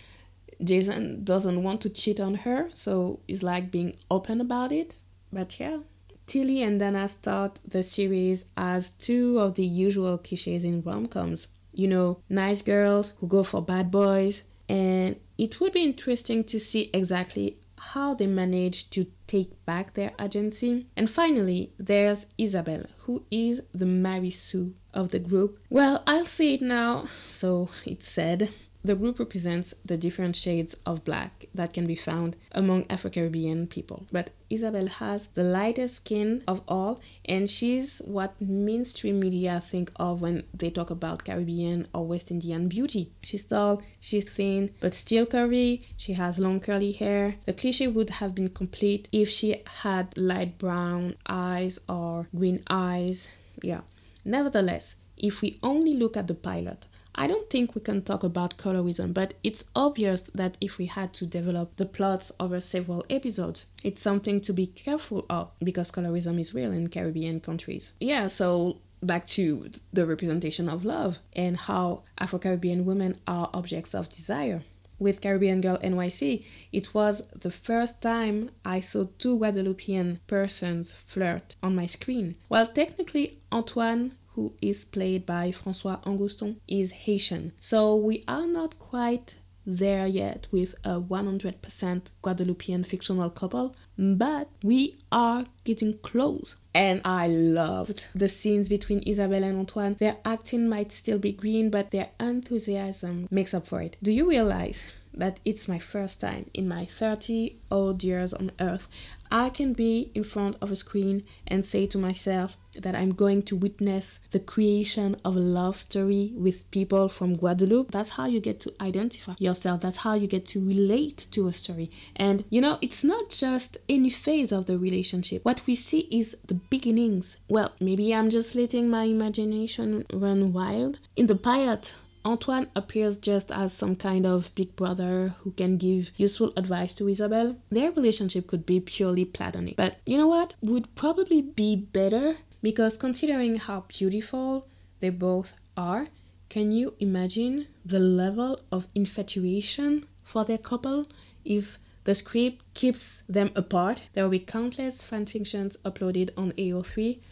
Jason 0.64 1.24
doesn't 1.24 1.62
want 1.62 1.82
to 1.82 1.90
cheat 1.90 2.20
on 2.20 2.34
her, 2.36 2.70
so 2.74 3.20
he's 3.28 3.44
like 3.44 3.70
being 3.70 3.96
open 4.10 4.42
about 4.42 4.72
it. 4.72 4.96
But 5.32 5.60
yeah, 5.60 5.78
Tilly 6.26 6.64
and 6.64 6.80
Dana 6.80 7.08
start 7.08 7.60
the 7.68 7.84
series 7.84 8.46
as 8.58 8.90
two 8.90 9.38
of 9.38 9.54
the 9.54 9.66
usual 9.66 10.18
cliches 10.18 10.64
in 10.64 10.82
rom 10.82 11.06
coms. 11.06 11.48
You 11.72 11.88
know, 11.88 12.24
nice 12.30 12.64
girls 12.64 13.14
who 13.20 13.28
go 13.28 13.44
for 13.44 13.62
bad 13.62 13.92
boys, 13.92 14.42
and 14.68 15.18
it 15.38 15.60
would 15.60 15.74
be 15.74 15.84
interesting 15.84 16.44
to 16.46 16.60
see 16.60 16.90
exactly 16.92 17.58
how 17.80 18.14
they 18.14 18.28
managed 18.28 18.92
to 18.94 19.08
take 19.28 19.66
back 19.66 19.94
their 19.94 20.14
agency. 20.20 20.88
And 20.96 21.10
finally, 21.10 21.74
there's 21.78 22.28
Isabel, 22.38 22.86
who 23.00 23.26
is 23.30 23.64
the 23.74 23.86
Mary 23.86 24.30
Sue 24.32 24.74
of 24.94 25.10
the 25.10 25.20
group. 25.20 25.60
Well, 25.70 26.04
I'll 26.08 26.26
say 26.26 26.56
it 26.56 26.62
now, 26.62 27.06
so 27.28 27.70
it's 27.86 28.08
said. 28.08 28.50
The 28.88 28.96
group 28.96 29.20
represents 29.20 29.74
the 29.84 29.98
different 29.98 30.38
shades 30.38 30.74
of 30.86 31.04
black 31.04 31.48
that 31.54 31.74
can 31.74 31.86
be 31.86 31.98
found 31.98 32.38
among 32.54 32.86
Afro 32.90 33.10
Caribbean 33.12 33.68
people. 33.68 34.08
But 34.14 34.30
Isabel 34.50 34.88
has 34.88 35.28
the 35.28 35.44
lightest 35.44 35.96
skin 35.96 36.42
of 36.48 36.62
all, 36.70 37.02
and 37.26 37.52
she's 37.52 38.02
what 38.06 38.40
mainstream 38.40 39.20
media 39.20 39.60
think 39.60 39.92
of 39.98 40.22
when 40.22 40.44
they 40.54 40.70
talk 40.70 40.90
about 40.90 41.26
Caribbean 41.26 41.90
or 41.94 42.08
West 42.08 42.32
Indian 42.32 42.70
beauty. 42.70 43.12
She's 43.22 43.44
tall, 43.44 43.82
she's 44.00 44.24
thin, 44.24 44.70
but 44.80 44.94
still 44.94 45.26
curvy, 45.26 45.84
she 45.98 46.14
has 46.14 46.40
long 46.40 46.62
curly 46.62 46.94
hair. 46.94 47.36
The 47.44 47.52
cliche 47.52 47.90
would 47.90 48.12
have 48.22 48.34
been 48.34 48.48
complete 48.48 49.10
if 49.12 49.30
she 49.30 49.64
had 49.82 50.18
light 50.18 50.58
brown 50.58 51.16
eyes 51.28 51.78
or 51.90 52.30
green 52.34 52.64
eyes. 52.70 53.34
Yeah. 53.62 53.82
Nevertheless, 54.24 54.96
if 55.18 55.42
we 55.42 55.60
only 55.62 55.94
look 55.94 56.16
at 56.16 56.28
the 56.28 56.36
pilot, 56.36 56.88
I 57.20 57.26
don't 57.26 57.50
think 57.50 57.74
we 57.74 57.82
can 57.82 58.04
talk 58.04 58.24
about 58.24 58.58
colorism, 58.58 59.12
but 59.12 59.34
it's 59.44 59.66
obvious 59.76 60.22
that 60.36 60.56
if 60.62 60.78
we 60.78 60.86
had 60.86 61.14
to 61.14 61.26
develop 61.26 61.76
the 61.78 61.88
plots 61.88 62.32
over 62.40 62.60
several 62.60 63.04
episodes, 63.10 63.66
it's 63.84 64.04
something 64.04 64.40
to 64.42 64.54
be 64.54 64.68
careful 64.68 65.26
of 65.28 65.50
because 65.60 65.92
colorism 65.92 66.40
is 66.40 66.54
real 66.54 66.72
in 66.72 66.90
Caribbean 66.90 67.40
countries. 67.40 67.94
Yeah, 68.00 68.28
so 68.28 68.78
back 69.02 69.26
to 69.28 69.72
the 69.92 70.06
representation 70.06 70.70
of 70.70 70.86
love 70.86 71.18
and 71.34 71.58
how 71.58 72.04
Afro 72.20 72.38
Caribbean 72.38 72.86
women 72.86 73.16
are 73.28 73.50
objects 73.52 73.96
of 73.96 74.10
desire. 74.10 74.64
With 75.00 75.22
Caribbean 75.22 75.62
Girl 75.62 75.78
NYC, 75.78 76.44
it 76.72 76.94
was 76.94 77.22
the 77.28 77.52
first 77.52 78.02
time 78.02 78.50
I 78.66 78.80
saw 78.80 79.06
two 79.20 79.38
Guadeloupean 79.38 80.20
persons 80.26 80.94
flirt 80.94 81.56
on 81.62 81.76
my 81.76 81.86
screen. 81.86 82.36
While 82.48 82.66
technically 82.66 83.40
Antoine 83.52 84.17
who 84.38 84.54
is 84.62 84.86
played 84.86 85.26
by 85.26 85.52
Francois 85.52 86.00
Angouston, 86.06 86.58
is 86.68 86.92
Haitian. 86.92 87.54
So 87.60 87.96
we 87.96 88.24
are 88.28 88.46
not 88.46 88.78
quite 88.78 89.38
there 89.66 90.06
yet 90.06 90.48
with 90.52 90.76
a 90.84 91.02
100% 91.02 92.02
Guadeloupean 92.22 92.84
fictional 92.84 93.32
couple, 93.32 93.76
but 93.98 94.48
we 94.64 95.00
are 95.12 95.46
getting 95.64 95.98
close. 95.98 96.56
And 96.76 97.02
I 97.04 97.28
loved 97.28 98.08
the 98.14 98.30
scenes 98.30 98.70
between 98.70 99.00
Isabelle 99.00 99.44
and 99.44 99.58
Antoine. 99.58 99.96
Their 99.96 100.18
acting 100.24 100.70
might 100.70 100.92
still 100.92 101.18
be 101.18 101.32
green, 101.32 101.72
but 101.72 101.90
their 101.90 102.10
enthusiasm 102.20 103.28
makes 103.32 103.56
up 103.56 103.66
for 103.66 103.82
it. 103.82 103.98
Do 104.04 104.12
you 104.12 104.30
realize 104.30 104.88
that 105.18 105.40
it's 105.44 105.68
my 105.68 105.80
first 105.80 106.22
time 106.22 106.50
in 106.54 106.68
my 106.68 106.86
30 106.86 107.58
odd 107.72 108.04
years 108.04 108.34
on 108.34 108.52
earth 108.60 108.88
I 109.32 109.50
can 109.50 109.74
be 109.74 110.12
in 110.16 110.24
front 110.24 110.58
of 110.62 110.72
a 110.72 110.76
screen 110.76 111.24
and 111.46 111.66
say 111.66 111.86
to 111.88 111.98
myself 111.98 112.58
that 112.82 112.96
I'm 112.96 113.14
going 113.14 113.42
to 113.44 113.56
witness 113.56 114.20
the 114.32 114.40
creation 114.40 115.16
of 115.26 115.36
a 115.36 115.40
love 115.40 115.78
story 115.78 116.32
with 116.36 116.70
people 116.72 117.10
from 117.10 117.36
Guadeloupe. 117.36 117.92
That's 117.92 118.12
how 118.12 118.26
you 118.26 118.40
get 118.40 118.60
to 118.62 118.74
identify 118.80 119.34
yourself. 119.40 119.82
That's 119.82 119.98
how 119.98 120.14
you 120.14 120.28
get 120.28 120.46
to 120.48 120.66
relate 120.66 121.28
to 121.32 121.48
a 121.48 121.54
story. 121.54 121.90
And 122.16 122.46
you 122.50 122.62
know, 122.62 122.78
it's 122.82 123.04
not 123.04 123.30
just 123.30 123.78
any 123.90 124.10
phase 124.10 124.52
of 124.52 124.68
the 124.68 124.78
relationship. 124.78 125.44
What 125.44 125.66
we 125.66 125.76
see 125.76 126.08
is 126.12 126.38
the 126.46 126.56
beginnings. 126.56 127.38
Well, 127.50 127.74
maybe 127.82 128.14
I'm 128.14 128.30
just 128.30 128.56
letting 128.56 128.90
my 128.90 129.04
imagination 129.04 130.06
run 130.14 130.54
wild. 130.54 131.00
In 131.16 131.28
the 131.28 131.36
pilot, 131.36 131.94
Antoine 132.28 132.68
appears 132.76 133.18
just 133.18 133.54
as 133.54 133.72
some 133.72 133.96
kind 133.96 134.26
of 134.26 134.54
big 134.54 134.76
brother 134.76 135.34
who 135.40 135.52
can 135.52 135.78
give 135.78 136.12
useful 136.18 136.52
advice 136.58 136.94
to 136.96 137.08
Isabel. 137.08 137.56
Their 137.70 137.92
relationship 137.92 138.48
could 138.48 138.66
be 138.66 138.82
purely 138.82 139.24
platonic. 139.24 139.78
But 139.78 140.02
you 140.06 140.18
know 140.18 140.28
what? 140.28 140.56
Would 140.62 140.94
probably 140.94 141.42
be 141.42 141.78
better 141.78 142.36
because 142.62 142.98
considering 142.98 143.56
how 143.56 143.86
beautiful 143.88 144.68
they 145.00 145.10
both 145.10 145.56
are, 145.78 146.10
can 146.50 146.72
you 146.72 146.96
imagine 147.00 147.68
the 147.86 148.00
level 148.00 148.60
of 148.74 148.88
infatuation 148.94 150.06
for 150.26 150.44
their 150.44 150.58
couple 150.58 151.06
if 151.46 151.80
the 152.04 152.14
script 152.14 152.62
keeps 152.74 153.24
them 153.30 153.52
apart? 153.56 154.04
There 154.14 154.26
will 154.26 154.32
be 154.32 154.40
countless 154.40 155.02
fanfictions 155.10 155.78
uploaded 155.80 156.32
on 156.36 156.52
AO3. 156.52 157.20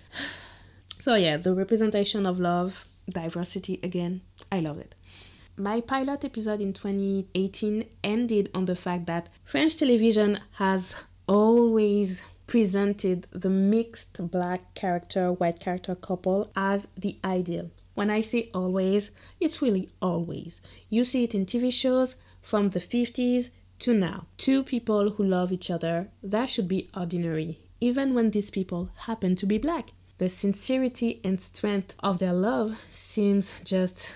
So 0.97 1.15
yeah, 1.15 1.37
the 1.37 1.53
representation 1.53 2.25
of 2.25 2.39
love, 2.39 2.87
diversity 3.07 3.79
again, 3.83 4.21
I 4.55 4.61
love 4.61 4.77
it. 4.77 4.95
My 5.57 5.81
pilot 5.81 6.23
episode 6.23 6.61
in 6.61 6.71
2018 6.71 7.85
ended 8.03 8.49
on 8.55 8.65
the 8.65 8.75
fact 8.75 9.05
that 9.07 9.27
French 9.43 9.75
television 9.75 10.39
has 10.53 11.03
always 11.27 12.25
presented 12.47 13.27
the 13.31 13.49
mixed 13.49 14.29
black 14.31 14.73
character 14.73 15.33
white 15.33 15.59
character 15.59 15.93
couple 15.93 16.51
as 16.55 16.87
the 16.97 17.17
ideal. 17.25 17.69
When 17.95 18.09
I 18.09 18.21
say 18.21 18.49
always, 18.53 19.11
it's 19.41 19.61
really 19.61 19.89
always. 20.01 20.61
You 20.89 21.03
see 21.03 21.25
it 21.25 21.35
in 21.35 21.45
TV 21.45 21.71
shows 21.71 22.15
from 22.41 22.69
the 22.69 22.79
50s 22.79 23.49
to 23.79 23.93
now. 23.93 24.27
Two 24.37 24.63
people 24.63 25.11
who 25.11 25.23
love 25.23 25.51
each 25.51 25.69
other, 25.69 26.09
that 26.23 26.49
should 26.49 26.69
be 26.69 26.89
ordinary, 26.95 27.59
even 27.81 28.13
when 28.13 28.31
these 28.31 28.49
people 28.49 28.89
happen 29.07 29.35
to 29.35 29.45
be 29.45 29.57
black. 29.57 29.91
The 30.17 30.29
sincerity 30.29 31.19
and 31.25 31.41
strength 31.41 31.95
of 31.99 32.19
their 32.19 32.31
love 32.31 32.81
seems 32.89 33.53
just 33.65 34.13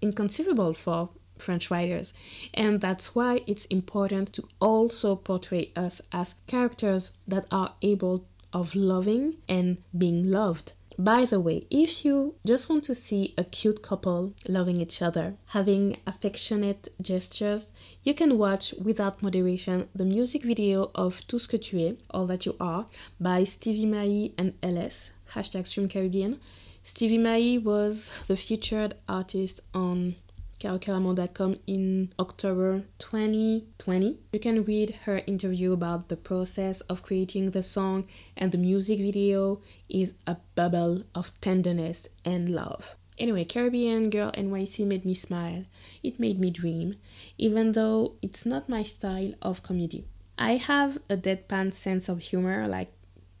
inconceivable 0.00 0.74
for 0.74 1.10
French 1.38 1.70
writers. 1.70 2.12
And 2.54 2.80
that's 2.80 3.14
why 3.14 3.42
it's 3.46 3.64
important 3.66 4.32
to 4.34 4.48
also 4.60 5.16
portray 5.16 5.70
us 5.76 6.00
as 6.12 6.36
characters 6.46 7.12
that 7.26 7.46
are 7.50 7.74
able 7.82 8.26
of 8.52 8.74
loving 8.74 9.36
and 9.48 9.78
being 9.96 10.30
loved. 10.30 10.72
By 11.00 11.26
the 11.26 11.38
way, 11.38 11.64
if 11.70 12.04
you 12.04 12.34
just 12.44 12.68
want 12.68 12.82
to 12.84 12.94
see 12.94 13.32
a 13.38 13.44
cute 13.44 13.84
couple 13.84 14.34
loving 14.48 14.80
each 14.80 15.00
other, 15.00 15.36
having 15.50 15.98
affectionate 16.08 16.88
gestures, 17.00 17.72
you 18.02 18.14
can 18.14 18.36
watch 18.36 18.74
without 18.82 19.22
moderation 19.22 19.88
the 19.94 20.04
music 20.04 20.42
video 20.42 20.90
of 20.96 21.24
Tout 21.28 21.40
ce 21.40 21.46
que 21.46 21.58
tu 21.58 21.78
es, 21.78 21.94
All 22.10 22.26
That 22.26 22.46
You 22.46 22.56
Are, 22.58 22.86
by 23.20 23.44
Stevie 23.44 23.86
Mai 23.86 24.32
and 24.36 24.54
LS, 24.60 25.12
hashtag 25.34 25.68
Stream 25.68 25.88
Caribbean. 25.88 26.40
Stevie 26.82 27.18
Mai 27.18 27.58
was 27.62 28.10
the 28.26 28.36
featured 28.36 28.94
artist 29.08 29.60
on 29.74 30.16
carocaramel.com 30.60 31.56
in 31.66 32.12
October 32.18 32.84
2020. 32.98 34.18
You 34.32 34.40
can 34.40 34.64
read 34.64 34.96
her 35.04 35.22
interview 35.26 35.72
about 35.72 36.08
the 36.08 36.16
process 36.16 36.80
of 36.82 37.02
creating 37.02 37.50
the 37.50 37.62
song, 37.62 38.06
and 38.36 38.50
the 38.50 38.58
music 38.58 38.98
video 38.98 39.60
is 39.88 40.14
a 40.26 40.36
bubble 40.54 41.04
of 41.14 41.38
tenderness 41.40 42.08
and 42.24 42.48
love. 42.48 42.96
Anyway, 43.18 43.44
Caribbean 43.44 44.10
Girl 44.10 44.30
NYC 44.32 44.86
made 44.86 45.04
me 45.04 45.14
smile. 45.14 45.64
It 46.02 46.20
made 46.20 46.38
me 46.38 46.50
dream, 46.50 46.96
even 47.36 47.72
though 47.72 48.14
it's 48.22 48.46
not 48.46 48.68
my 48.68 48.82
style 48.82 49.34
of 49.42 49.62
comedy. 49.62 50.04
I 50.38 50.52
have 50.52 50.98
a 51.10 51.16
deadpan 51.16 51.74
sense 51.74 52.08
of 52.08 52.20
humor 52.20 52.66
like 52.68 52.88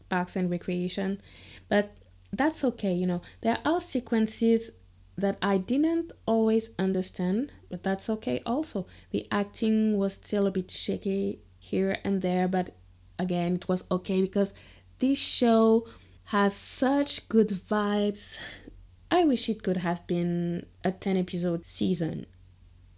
Parks 0.08 0.34
and 0.34 0.50
Recreation, 0.50 1.20
but 1.68 1.96
that's 2.32 2.64
okay, 2.64 2.92
you 2.92 3.06
know. 3.06 3.22
There 3.40 3.58
are 3.64 3.80
sequences 3.80 4.70
that 5.16 5.36
I 5.42 5.58
didn't 5.58 6.12
always 6.26 6.70
understand, 6.78 7.52
but 7.70 7.82
that's 7.82 8.08
okay 8.08 8.40
also. 8.46 8.86
The 9.10 9.26
acting 9.32 9.96
was 9.98 10.14
still 10.14 10.46
a 10.46 10.50
bit 10.50 10.70
shaky 10.70 11.40
here 11.58 11.98
and 12.04 12.22
there, 12.22 12.46
but 12.46 12.74
again, 13.18 13.56
it 13.56 13.68
was 13.68 13.84
okay 13.90 14.20
because 14.20 14.54
this 15.00 15.18
show 15.18 15.86
has 16.26 16.54
such 16.54 17.28
good 17.28 17.48
vibes. 17.48 18.38
I 19.10 19.24
wish 19.24 19.48
it 19.48 19.62
could 19.62 19.78
have 19.78 20.06
been 20.06 20.66
a 20.84 20.92
10 20.92 21.16
episode 21.16 21.66
season. 21.66 22.26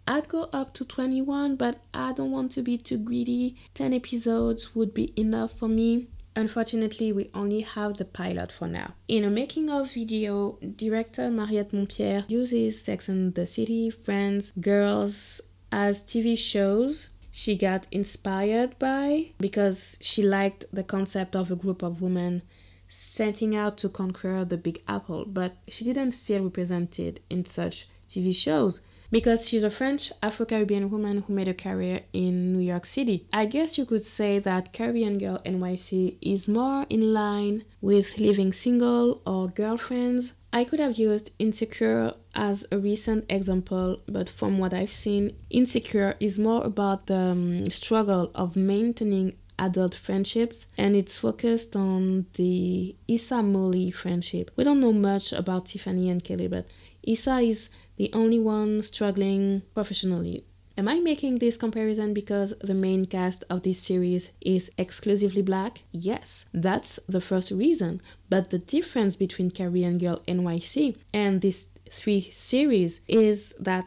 I'd 0.06 0.28
go 0.28 0.48
up 0.52 0.74
to 0.74 0.84
21, 0.84 1.56
but 1.56 1.80
I 1.94 2.12
don't 2.12 2.32
want 2.32 2.50
to 2.52 2.62
be 2.62 2.76
too 2.76 2.98
greedy. 2.98 3.56
10 3.74 3.94
episodes 3.94 4.74
would 4.74 4.92
be 4.92 5.12
enough 5.18 5.52
for 5.52 5.68
me. 5.68 6.08
Unfortunately, 6.36 7.12
we 7.12 7.30
only 7.34 7.60
have 7.60 7.96
the 7.96 8.04
pilot 8.04 8.52
for 8.52 8.68
now. 8.68 8.94
In 9.08 9.24
a 9.24 9.30
making 9.30 9.68
of 9.68 9.92
video, 9.92 10.58
director 10.76 11.30
Mariette 11.30 11.72
Montpierre 11.72 12.24
uses 12.28 12.80
Sex 12.82 13.08
and 13.08 13.34
the 13.34 13.46
City, 13.46 13.90
Friends, 13.90 14.52
Girls 14.60 15.40
as 15.72 16.02
TV 16.02 16.36
shows 16.36 17.10
she 17.30 17.56
got 17.56 17.86
inspired 17.92 18.78
by 18.78 19.30
because 19.38 19.96
she 20.00 20.22
liked 20.22 20.64
the 20.72 20.82
concept 20.82 21.36
of 21.36 21.50
a 21.50 21.56
group 21.56 21.82
of 21.82 22.02
women 22.02 22.42
setting 22.88 23.54
out 23.54 23.78
to 23.78 23.88
conquer 23.88 24.44
the 24.44 24.56
Big 24.56 24.82
Apple, 24.88 25.24
but 25.24 25.56
she 25.68 25.84
didn't 25.84 26.12
feel 26.12 26.42
represented 26.42 27.20
in 27.30 27.44
such 27.44 27.88
TV 28.08 28.34
shows 28.34 28.80
because 29.10 29.48
she's 29.48 29.64
a 29.64 29.70
French 29.70 30.12
Afro 30.22 30.46
Caribbean 30.46 30.90
woman 30.90 31.24
who 31.26 31.32
made 31.32 31.48
a 31.48 31.54
career 31.54 32.02
in 32.12 32.52
New 32.52 32.60
York 32.60 32.86
City. 32.86 33.26
I 33.32 33.46
guess 33.46 33.76
you 33.78 33.84
could 33.84 34.02
say 34.02 34.38
that 34.38 34.72
Caribbean 34.72 35.18
Girl 35.18 35.38
NYC 35.44 36.16
is 36.20 36.48
more 36.48 36.86
in 36.88 37.12
line 37.12 37.64
with 37.80 38.18
living 38.18 38.52
single 38.52 39.20
or 39.26 39.48
girlfriends. 39.48 40.34
I 40.52 40.64
could 40.64 40.80
have 40.80 40.98
used 40.98 41.32
Insecure 41.38 42.14
as 42.34 42.66
a 42.72 42.78
recent 42.78 43.24
example, 43.28 44.00
but 44.08 44.28
from 44.28 44.58
what 44.58 44.72
I've 44.74 44.92
seen, 44.92 45.36
Insecure 45.48 46.16
is 46.20 46.38
more 46.38 46.64
about 46.64 47.06
the 47.06 47.16
um, 47.16 47.70
struggle 47.70 48.30
of 48.34 48.56
maintaining 48.56 49.34
adult 49.60 49.94
friendships 49.94 50.66
and 50.78 50.96
it's 50.96 51.18
focused 51.18 51.76
on 51.76 52.26
the 52.34 52.96
Issa 53.06 53.42
Molly 53.42 53.90
friendship. 53.90 54.50
We 54.56 54.64
don't 54.64 54.80
know 54.80 54.92
much 54.92 55.32
about 55.32 55.66
Tiffany 55.66 56.08
and 56.08 56.24
Kelly, 56.24 56.48
but 56.48 56.66
Issa 57.02 57.38
is 57.40 57.70
the 58.00 58.10
only 58.14 58.38
one 58.38 58.82
struggling 58.82 59.60
professionally. 59.74 60.42
Am 60.78 60.88
I 60.88 61.00
making 61.00 61.38
this 61.38 61.58
comparison 61.58 62.14
because 62.14 62.54
the 62.62 62.72
main 62.72 63.04
cast 63.04 63.44
of 63.50 63.62
this 63.62 63.78
series 63.78 64.30
is 64.40 64.70
exclusively 64.78 65.42
black? 65.42 65.82
Yes, 65.92 66.46
that's 66.54 66.98
the 67.06 67.20
first 67.20 67.50
reason. 67.50 68.00
But 68.30 68.48
the 68.48 68.58
difference 68.58 69.16
between 69.16 69.50
Caribbean 69.50 69.98
Girl 69.98 70.22
NYC 70.26 70.96
and 71.12 71.42
these 71.42 71.66
three 71.90 72.22
series 72.22 73.02
is 73.06 73.52
that 73.60 73.84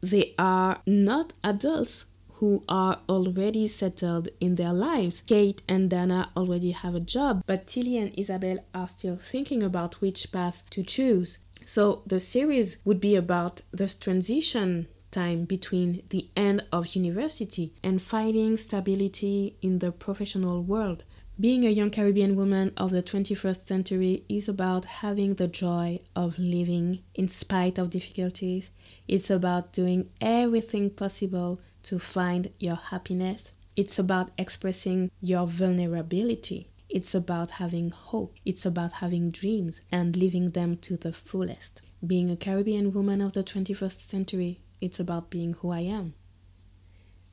they 0.00 0.34
are 0.38 0.80
not 0.86 1.34
adults 1.44 2.06
who 2.36 2.64
are 2.70 3.00
already 3.06 3.66
settled 3.66 4.30
in 4.40 4.54
their 4.54 4.72
lives. 4.72 5.20
Kate 5.20 5.60
and 5.68 5.90
Dana 5.90 6.30
already 6.34 6.70
have 6.70 6.94
a 6.94 7.00
job, 7.00 7.42
but 7.46 7.66
Tilly 7.66 7.98
and 7.98 8.18
Isabel 8.18 8.64
are 8.74 8.88
still 8.88 9.16
thinking 9.16 9.62
about 9.62 10.00
which 10.00 10.32
path 10.32 10.62
to 10.70 10.82
choose. 10.82 11.36
So 11.64 12.02
the 12.06 12.20
series 12.20 12.78
would 12.84 13.00
be 13.00 13.16
about 13.16 13.62
this 13.72 13.94
transition 13.94 14.88
time 15.10 15.44
between 15.44 16.02
the 16.08 16.28
end 16.36 16.64
of 16.72 16.96
university 16.96 17.74
and 17.82 18.02
finding 18.02 18.56
stability 18.56 19.56
in 19.62 19.78
the 19.78 19.92
professional 19.92 20.62
world. 20.62 21.04
Being 21.38 21.66
a 21.66 21.70
young 21.70 21.90
Caribbean 21.90 22.36
woman 22.36 22.72
of 22.76 22.90
the 22.90 23.02
21st 23.02 23.66
century 23.66 24.24
is 24.28 24.48
about 24.48 24.84
having 24.84 25.34
the 25.34 25.48
joy 25.48 26.00
of 26.14 26.38
living 26.38 27.02
in 27.14 27.28
spite 27.28 27.78
of 27.78 27.90
difficulties. 27.90 28.70
It's 29.08 29.30
about 29.30 29.72
doing 29.72 30.10
everything 30.20 30.90
possible 30.90 31.60
to 31.84 31.98
find 31.98 32.50
your 32.58 32.76
happiness. 32.76 33.52
It's 33.76 33.98
about 33.98 34.30
expressing 34.36 35.10
your 35.20 35.46
vulnerability. 35.46 36.71
It's 36.92 37.14
about 37.14 37.52
having 37.52 37.90
hope. 37.90 38.36
It's 38.44 38.66
about 38.66 38.92
having 39.00 39.30
dreams 39.30 39.80
and 39.90 40.14
living 40.14 40.50
them 40.50 40.76
to 40.82 40.98
the 40.98 41.14
fullest. 41.14 41.80
Being 42.06 42.30
a 42.30 42.36
Caribbean 42.36 42.92
woman 42.92 43.22
of 43.22 43.32
the 43.32 43.42
21st 43.42 44.02
century, 44.02 44.60
it's 44.78 45.00
about 45.00 45.30
being 45.30 45.54
who 45.54 45.70
I 45.70 45.80
am. 45.80 46.12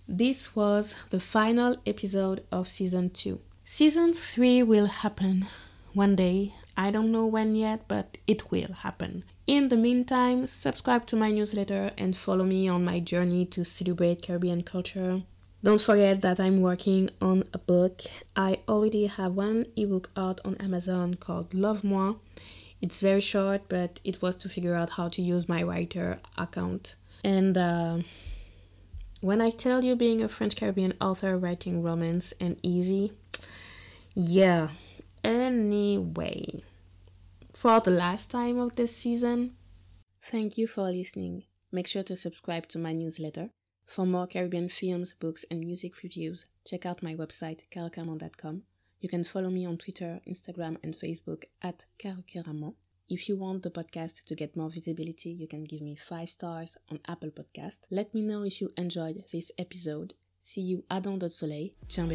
This 0.07 0.55
was 0.55 0.95
the 1.09 1.19
final 1.19 1.75
episode 1.85 2.45
of 2.53 2.69
season 2.69 3.09
2. 3.09 3.41
Season 3.65 4.13
3 4.13 4.63
will 4.63 4.85
happen 4.85 5.45
one 5.91 6.15
day. 6.15 6.55
I 6.77 6.89
don't 6.89 7.11
know 7.11 7.25
when 7.25 7.53
yet, 7.53 7.81
but 7.89 8.17
it 8.27 8.51
will 8.51 8.71
happen. 8.71 9.25
In 9.45 9.67
the 9.67 9.75
meantime, 9.75 10.47
subscribe 10.47 11.05
to 11.07 11.17
my 11.17 11.31
newsletter 11.31 11.91
and 11.97 12.15
follow 12.15 12.45
me 12.45 12.69
on 12.69 12.85
my 12.85 13.01
journey 13.01 13.45
to 13.47 13.65
celebrate 13.65 14.21
Caribbean 14.21 14.63
culture. 14.63 15.23
Don't 15.61 15.81
forget 15.81 16.21
that 16.21 16.39
I'm 16.39 16.61
working 16.61 17.09
on 17.21 17.43
a 17.53 17.57
book. 17.57 18.03
I 18.33 18.59
already 18.69 19.07
have 19.07 19.33
one 19.33 19.65
ebook 19.75 20.09
out 20.15 20.39
on 20.45 20.55
Amazon 20.55 21.15
called 21.15 21.53
Love 21.53 21.83
Moi. 21.83 22.13
It's 22.81 23.01
very 23.01 23.19
short, 23.19 23.63
but 23.67 23.99
it 24.05 24.21
was 24.21 24.37
to 24.37 24.47
figure 24.47 24.73
out 24.73 24.91
how 24.91 25.09
to 25.09 25.21
use 25.21 25.49
my 25.49 25.61
writer 25.61 26.21
account. 26.37 26.95
And 27.25 27.57
uh, 27.57 27.99
when 29.19 29.41
I 29.41 29.49
tell 29.49 29.83
you 29.83 29.97
being 29.97 30.23
a 30.23 30.29
French 30.29 30.55
Caribbean 30.55 30.93
author 31.01 31.37
writing 31.37 31.83
romance 31.83 32.33
and 32.39 32.57
easy, 32.63 33.11
yeah. 34.13 34.69
Anyway, 35.25 36.63
for 37.53 37.81
the 37.81 37.91
last 37.91 38.31
time 38.31 38.59
of 38.59 38.77
this 38.77 38.95
season, 38.95 39.55
thank 40.23 40.57
you 40.57 40.67
for 40.67 40.89
listening. 40.89 41.43
Make 41.69 41.87
sure 41.87 42.03
to 42.03 42.15
subscribe 42.15 42.69
to 42.69 42.79
my 42.79 42.93
newsletter 42.93 43.49
for 43.89 44.05
more 44.05 44.27
Caribbean 44.27 44.69
films, 44.69 45.13
books, 45.13 45.43
and 45.49 45.61
music 45.61 46.03
reviews, 46.03 46.45
check 46.63 46.85
out 46.85 47.01
my 47.01 47.15
website, 47.15 47.61
carocaramel.com. 47.73 48.61
You 49.01 49.09
can 49.09 49.23
follow 49.23 49.49
me 49.49 49.65
on 49.65 49.77
Twitter, 49.77 50.21
Instagram, 50.29 50.77
and 50.83 50.95
Facebook 50.95 51.45
at 51.63 51.85
carocaramon. 51.97 52.75
If 53.09 53.27
you 53.27 53.37
want 53.37 53.63
the 53.63 53.71
podcast 53.71 54.25
to 54.25 54.35
get 54.35 54.55
more 54.55 54.69
visibility, 54.69 55.31
you 55.31 55.47
can 55.47 55.63
give 55.63 55.81
me 55.81 55.95
5 55.95 56.29
stars 56.29 56.77
on 56.91 56.99
Apple 57.07 57.31
Podcast. 57.31 57.79
Let 57.89 58.13
me 58.13 58.21
know 58.21 58.43
if 58.43 58.61
you 58.61 58.71
enjoyed 58.77 59.23
this 59.33 59.51
episode. 59.57 60.13
See 60.39 60.61
you 60.61 60.83
à 60.91 61.01
Dans 61.01 61.33
soleil. 61.33 61.73
Ciao, 61.87 62.07